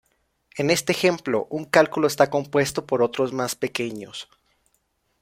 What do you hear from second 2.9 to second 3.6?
otros más